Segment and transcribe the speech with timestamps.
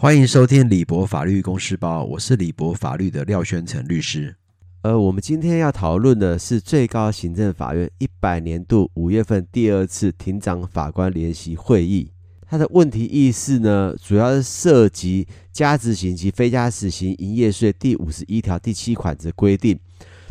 [0.00, 4.34] 欢迎收听李博法律公司包，我是李博法律的廖宣成律师。
[4.80, 12.10] 呃，我们今天要讨论的是最高行政法院一百年度五月份第二次庭长法官联席会议。
[12.48, 19.78] 它的问题意识呢，主要是涉及加执行及非加执行营业税第五十一条第七款之规定，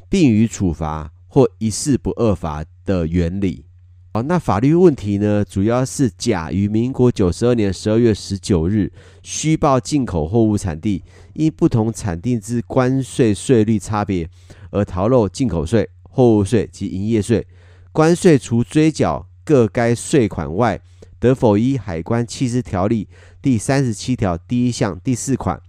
[0.09, 3.65] 并予处罚或一事不二罚的原理。
[4.11, 8.91] 哦，那法律问题呢，主要是甲于民国九十二年十二月十九日
[9.21, 14.27] 虚报进口货物产地，因不同产地之关税税率差别
[14.71, 17.45] 而逃漏进口税、货物税及营业税。
[17.91, 20.81] 关税除追缴各该税款外，
[21.19, 23.07] 得否依海关契失条例
[23.43, 25.61] 第三十七条第一项第四款、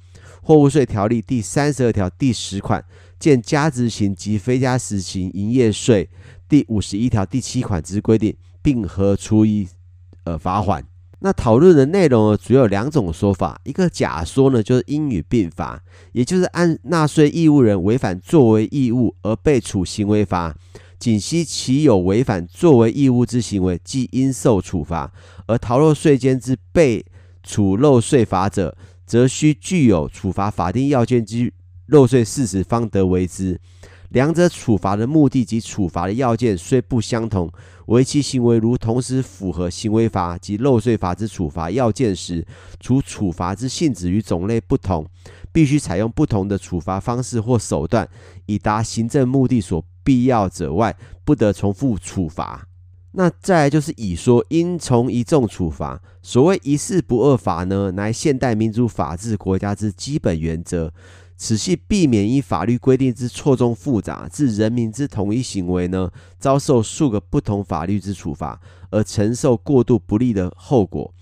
[0.43, 2.83] 货物税条例第三十二条第十款，
[3.19, 6.09] 见加执行及非加执行营业税。
[6.50, 9.68] 第五十一条第七款之规定，并合处以
[10.24, 10.84] 呃罚款。
[11.20, 13.60] 那讨论的内容呢，主要有两种说法。
[13.62, 15.80] 一个假说呢，就是应与并罚，
[16.12, 20.57] 也就是按纳税义务人违反作为义务而被处行为罚，
[20.98, 25.12] 仅系其有违反作为义务之行为，即应受处罚；
[25.46, 27.04] 而逃漏税监之被
[27.45, 28.76] 处漏税罚者，
[29.07, 31.52] 则需具有处罚法定要件之
[31.87, 33.60] 漏税事实，方得为之。
[34.11, 37.51] 两者处罚的目的及处罚的要件虽不相同，
[37.87, 42.45] 为其行为如同时符合行为法及漏税法之处罚要件时，
[42.81, 45.07] 除处罚之性质与种类不同，
[45.53, 48.09] 必须采用不同的处罚方式或手段，
[48.47, 52.66] 以达行政目的所必要者外，不得重复处罚。
[53.13, 56.01] 那再来就是乙说应从一重处罚。
[56.23, 60.93] 所谓一事不二罚呢，乃现代民主法治国家之基本原则。
[61.43, 68.60] 此系避免因法律规定之错综复杂，致人民之同一行为呢，遭受数个不同法律之处罚，
[68.91, 71.15] 而承受过度不利的后果。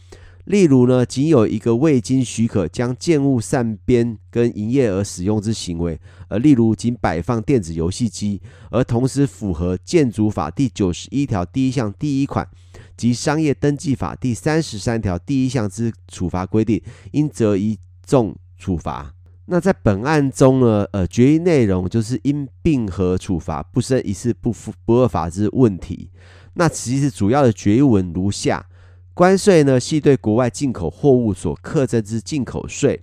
[0.44, 8.42] 例如呢，仅有一个未经许可将建物散编跟营业而使用之行为，而例如仅摆放电子游戏机，
[8.72, 12.48] 而同时符合建筑法第九十一条第一项第一款
[12.96, 16.82] 及商业登记法第三十三条第一项之处罚规定，
[17.12, 19.14] 应择一重处罚。
[19.50, 26.10] 那在本案中呢，呃，决议内容就是因并合处罚，不生一事不不不二法之问题。
[26.52, 28.66] 那其实主要的决议文如下：
[29.14, 33.00] 关税呢，系对国外进口货物所课征之进口税；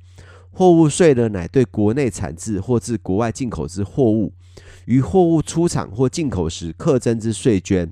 [0.51, 4.31] 货物税呢，乃对国内产制或自国外进口之货物，
[4.85, 7.91] 于货物出厂或进口时课征之税捐。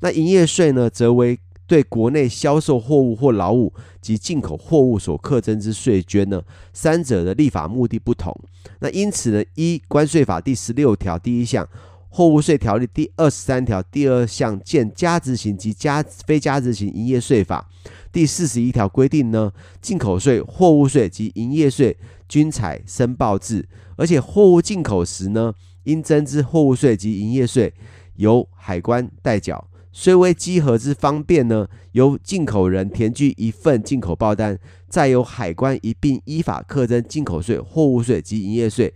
[0.00, 6.42] 那营业税呢，则为对国内销售货物或劳务及进口货物所课征之税捐呢，
[6.72, 8.34] 三者的立法目的不同。
[8.80, 11.66] 那因此呢，一关税法第十六条第一项、
[12.10, 17.68] 货物税条例第二十三条第二项见加执行及加非加执行营业税法
[18.12, 21.96] 第四十一条规定呢，进口税、货物税及营业税
[22.28, 23.66] 均采申报制，
[23.96, 25.54] 而且货物进口时呢，
[25.84, 27.72] 应征之货物税及营业税
[28.16, 29.66] 由海关代缴。
[29.96, 38.92] 虽为稽核之方便呢，由进口人填具一份进口报单，再由海关一并依法课征进口税、货物税及营业税。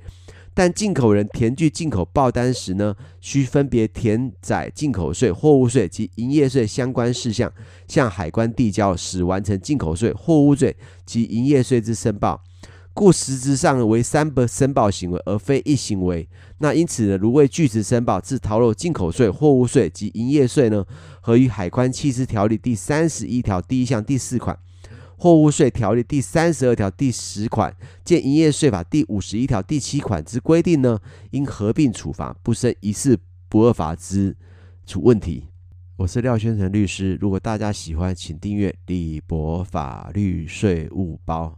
[0.52, 7.52] 但进口人填具进口报单时呢，需分别填载进口税、货物税及营业税相关事项，
[7.86, 10.76] 向海关递交，使完成进口税、货物税
[11.06, 12.42] 及营业税之申报。
[12.98, 16.28] 故实质上为三不申报行为，而非一行为。
[16.58, 20.84] 那因此呢，如未据实申报，自逃漏进口税、货物税及营业税呢，
[21.20, 24.58] 合于海关契失条例第三十一条第一项第四款、
[25.16, 27.72] 货物税条例第三十二条第十款、
[28.04, 30.98] 见营业税法第五十一条第七款之规定呢，
[31.30, 33.16] 应合并处罚，不生一事
[33.48, 34.36] 不二罚之
[34.84, 35.44] 处问题。
[35.98, 41.56] 我是廖宣成律师，如果大家喜欢，请订阅李博法律税务包。